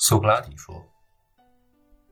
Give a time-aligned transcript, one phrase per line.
[0.00, 0.88] 苏格拉底说：“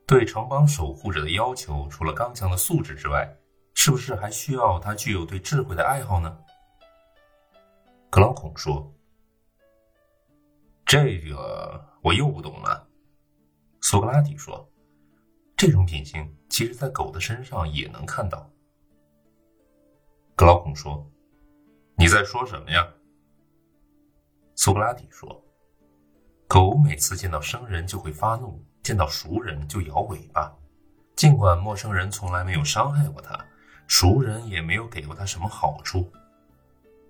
[0.09, 3.33] 对城邦守护者的要求，除了刚强的素质之外，
[3.75, 6.37] 是不是还需要他具有对智慧的爱好呢？”
[8.11, 8.93] 格劳孔说
[10.85, 12.89] ：“这个我又不懂了。”
[13.81, 14.69] 苏格拉底说
[15.57, 18.51] ：“这种品性，其实在狗的身上也能看到。”
[20.35, 21.09] 格劳孔说
[21.97, 22.93] ：“你在说什么呀？”
[24.57, 25.41] 苏格拉底说
[26.49, 30.55] ：“狗每次见到生人就会发怒，见到熟人就摇尾巴。
[31.17, 33.45] 尽管陌生人从来没有伤害过它，
[33.89, 36.13] 熟人也没有给过它什么好处，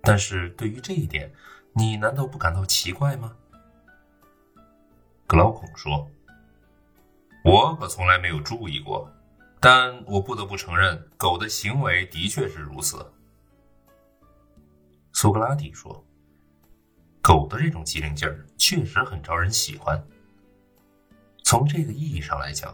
[0.01, 1.31] 但是对于这一点，
[1.75, 3.37] 你难道不感到奇怪吗？”
[5.27, 6.09] 格劳孔说
[7.45, 9.13] ：“我可从来没有注意过，
[9.61, 13.13] 但我不得不承认，狗的行为的确是如此。”
[15.13, 16.03] 苏格拉底说。
[17.27, 20.01] 狗的这种机灵劲儿确实很招人喜欢。
[21.43, 22.73] 从这个意义上来讲，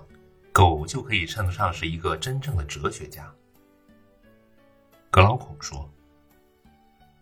[0.53, 3.33] 狗就可以称得上是一个真正的哲学家。
[5.11, 5.91] 格劳孔说：“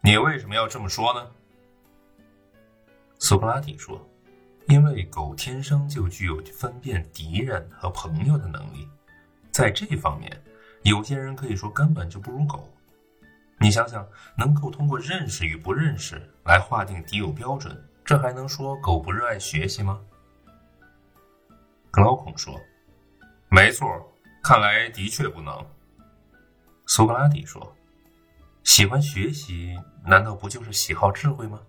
[0.02, 1.30] 你为什么要这么说呢？”
[3.20, 4.04] 苏格拉底说
[4.66, 8.88] ：“因为狗天生就具有分辨敌人和朋友的能力，
[9.52, 10.42] 在这方面，
[10.82, 12.68] 有些人可以说根本就不如狗。”
[13.62, 14.08] 你想想，
[14.38, 20.00] 能够通过认识与不认识来划定敌友标准，这还能说狗不热爱学习吗？
[21.90, 22.58] 格劳孔说
[23.50, 23.86] ：“没错，
[24.42, 25.66] 看来的确不能。”
[26.86, 27.76] 苏格拉底说
[28.64, 31.60] ：“喜欢学习，难道不就是喜好智慧吗？”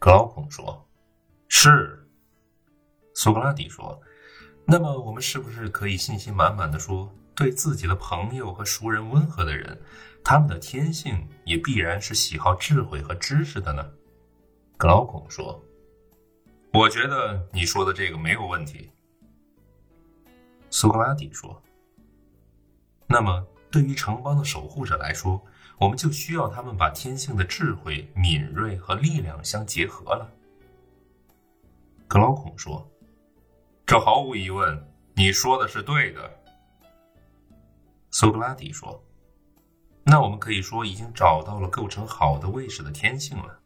[0.00, 0.84] 格劳孔说
[1.46, 2.08] ：“是。”
[3.14, 4.00] 苏格拉底说
[4.66, 7.08] ：“那么我们是不是可以信心满满的说，
[7.38, 9.80] 对自己的朋友和熟人温和的人？”
[10.24, 13.88] 他们的天性也必然是喜好智慧和知识的呢，
[14.76, 15.64] 格劳孔说
[16.74, 18.90] ：“我觉得你说的这个没有问题。”
[20.68, 21.62] 苏格拉底说
[23.08, 25.40] ：“那么，对于城邦的守护者来说，
[25.78, 30.30] 我们就需要他们把天性的智慧、敏锐和力量相结合了。”
[32.06, 32.86] 格劳孔说
[33.86, 36.30] ：“这毫无疑问，你说的是对的。”
[38.20, 39.00] 苏格拉底说。
[40.02, 43.60] 那我们可以说已经找到了构成好的卫士的天性了。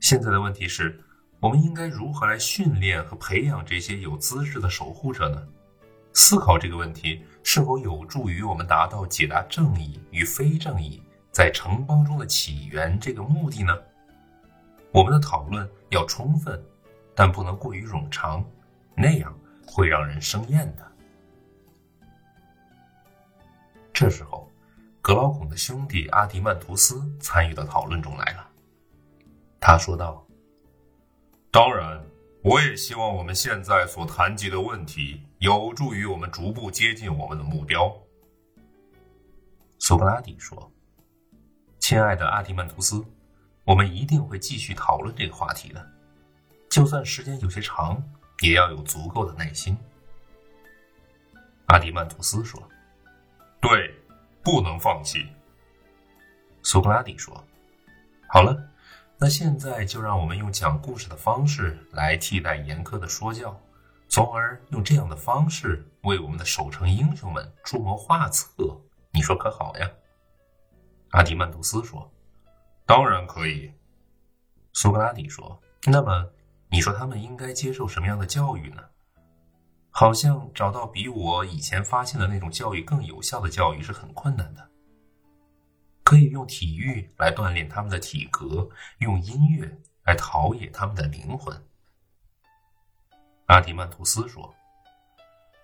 [0.00, 0.98] 现在的问题是，
[1.40, 5.46] 我们应该如何来训练和培养这些有资质的守护者呢？
[6.14, 13.78] 思考这个问题是否有助于我们达到解答正义与非正义在城邦中的起源这个目的呢？
[14.90, 16.58] 我们的讨论要充分，
[17.14, 18.42] 但不能过于冗长，
[18.96, 20.87] 那样会让人生厌的。
[23.98, 24.48] 这时候。
[25.00, 28.46] 格劳孔的兄弟阿迪曼图斯参与到讨论中来了。
[29.58, 30.24] 他说道
[31.50, 32.04] ：“当然，
[32.42, 37.90] 我也希望我们现在所谈及的问题有助于我们逐步接近我们的目标。”
[39.80, 40.70] 苏格拉底说
[41.80, 43.02] ：“亲爱的阿迪曼图斯，
[43.64, 45.90] 我们一定会继续讨论这个话题的，
[46.68, 48.02] 就算时间有些长，
[48.42, 49.74] 也要有足够的耐心。”
[51.66, 52.62] 阿迪曼图斯说
[53.60, 53.94] ：“对。”
[54.40, 55.26] 不能放弃，
[56.62, 57.44] 苏格拉底说
[58.32, 58.56] ：“好了，
[59.18, 63.60] 那现在就让我们用讲故事的方式来替代严苛的说教，
[64.08, 68.48] 从而用这样的方式为我们的守城英雄们出谋划策。
[69.10, 69.90] 你说可好呀？”
[71.12, 72.10] 阿迪曼图斯说
[72.86, 73.70] ：“当然可以。”
[74.72, 76.30] 苏格拉底说：“那么，
[76.70, 78.82] 你说他们应该接受什么样的教育呢？”
[79.98, 84.70] 好像找到比我以前发现的那种教育更有效的教育是很困难的。
[86.04, 91.66] 可以用体育来锻炼他们的体格，用音乐来陶冶他们的灵魂。
[93.46, 94.54] 阿提曼图斯说：“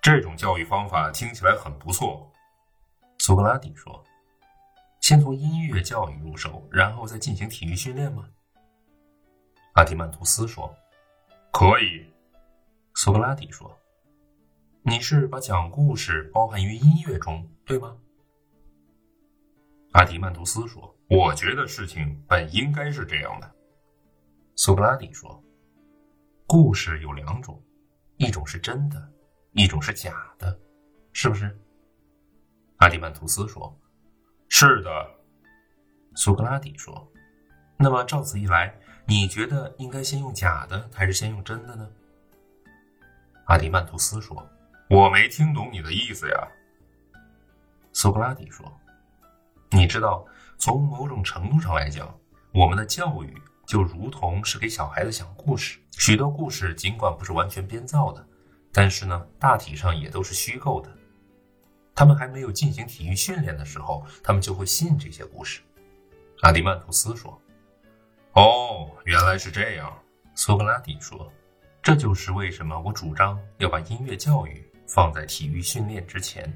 [0.03, 2.29] 这种教育方法听起来很不错。”
[3.21, 4.03] 苏格拉底说
[5.01, 8.29] ：“先从音乐教育入手，然后再进行体育训练吗？”
[9.75, 10.75] 阿提曼图斯说
[11.55, 12.13] ：“可以。”
[12.97, 13.79] 苏格拉底说。
[14.87, 17.97] 你是把讲故事包含于音乐中，对吗？
[19.93, 23.51] 阿迪曼图斯说：“我觉得事情本应该是这样的。”
[24.57, 25.43] 苏格拉底说
[26.47, 27.59] ：“故事有两种，
[28.19, 29.11] 一种是真的，
[29.53, 30.61] 一种是假的，
[31.15, 31.59] 是不是？”
[32.77, 33.75] 阿迪曼图斯说
[34.51, 34.91] ：“是的。”
[36.15, 37.11] 苏格拉底说
[37.79, 41.91] ：“那么照此一来，你觉得应该先用假的，还是先用真的呢？”
[43.49, 44.47] 阿迪曼图斯说。
[44.89, 46.49] 我没听懂你的意思呀，
[47.93, 48.71] 苏格拉底说
[49.73, 50.27] ：“你知道，
[50.59, 52.15] 从某种程度上来讲，
[52.53, 53.35] 我们的教育
[53.67, 55.79] 就如同是给小孩子讲故事。
[55.93, 58.25] 许多故事尽管不是完全编造的，
[58.73, 60.91] 但是呢，大体上也都是虚构的。
[61.95, 65.63] 他们还没有进行体育训练的时候，他们就会信这些故事。
[66.43, 67.41] 阿迪曼图斯说
[68.35, 69.91] ：“哦，原来是这样。”
[70.37, 71.33] 苏格拉底说
[71.83, 76.53] ：“这就是为什么我主张要把音乐教育放在体育训练之前。”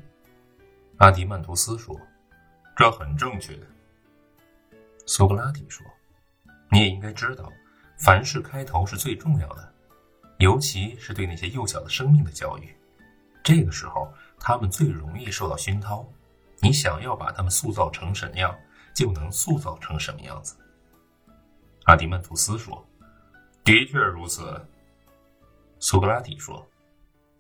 [0.98, 1.98] 阿迪曼图斯说
[2.76, 3.58] ：“这很正确。”
[5.06, 5.86] 苏格拉底说
[6.70, 7.52] ：“你也应该知道，
[7.98, 9.72] 凡事开头是最重要的，
[10.38, 12.75] 尤其是对那些幼小的生命的教育。
[13.42, 16.08] 这个时候。”他们最容易受到熏陶，
[16.60, 18.56] 你想要把他们塑造成什么样，
[18.94, 20.54] 就能塑造成什么样子。
[21.86, 22.86] 阿迪曼图斯说
[23.64, 24.64] ：“的确如此。”
[25.80, 26.64] 苏格拉底说：“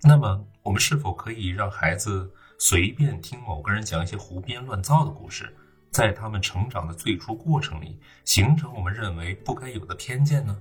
[0.02, 5.52] 那么，我们是否可以让孩子随便听某个人讲一些胡编乱造的故事，
[5.90, 10.56] 在他们成长的最初过程里形成我们认为不该有的偏见呢？”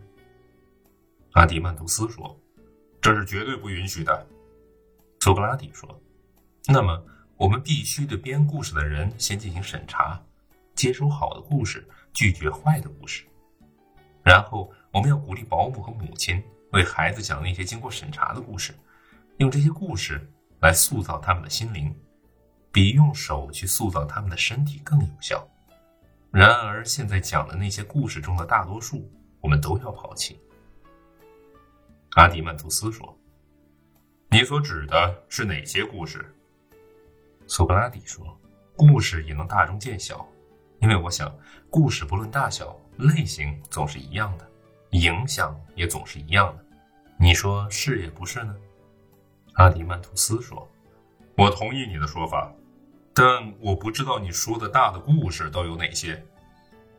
[1.34, 2.36] 阿迪曼图斯说
[3.00, 4.28] ：“这是绝对不允许的。”
[5.22, 6.02] 苏格拉底说。
[6.66, 7.06] 那么，
[7.36, 10.20] 我们必须对编故事的人先进行审查，
[10.74, 13.24] 接收好的故事，拒绝坏的故事。
[14.24, 18.74] 然后，我们要鼓励保姆和母亲为孩子讲那些经过审查的故事，
[19.38, 20.28] 用这些故事
[20.62, 21.96] 来塑造他们的心灵，
[22.72, 25.48] 比用手去塑造他们的身体更有效。
[26.32, 29.08] 然而，现在讲的那些故事中的大多数，
[29.40, 30.40] 我们都要抛弃。
[32.16, 33.16] 阿迪曼图斯说
[34.32, 36.36] ：“你所指的是哪些故事？”
[37.46, 38.26] 苏格拉底说
[38.76, 40.28] ：“故事也能大中见小，
[40.82, 41.32] 因为我想，
[41.70, 44.50] 故事不论大小类型总是一样的，
[44.92, 46.66] 影响也总是一样的。
[47.20, 48.56] 你说是也不是呢？”
[49.58, 50.70] 阿迪曼图斯说
[51.36, 52.54] ：“我同意你的说法，
[53.12, 56.24] 但我不知道你说的大的故事都有哪些。”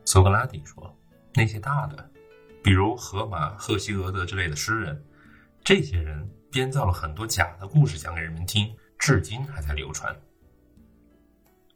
[0.03, 0.93] 苏格拉底说
[1.33, 2.11] ：“那些大的，
[2.61, 5.01] 比如荷马、赫西俄德之类的诗人，
[5.63, 10.13] 这些人编造了很多假的故事讲给人们听，至今还在流传。”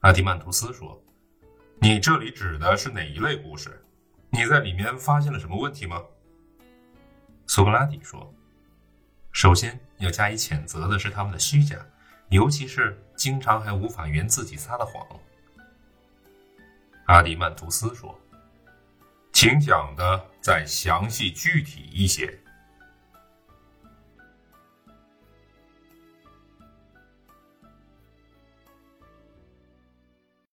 [0.02, 1.02] 阿迪曼图斯说
[1.80, 3.82] ：“你这里指的是哪一类故事？
[4.30, 6.04] 你在里面发现了什么问题吗？”
[7.48, 8.34] 苏格拉底说
[9.34, 11.76] ：“首先要加以谴责的是他们的虚假，
[12.30, 15.06] 尤其是经常还无法圆自己撒的谎。”
[17.08, 18.18] 阿迪曼图斯说
[19.34, 22.40] ：“请讲的再详细具体一些。”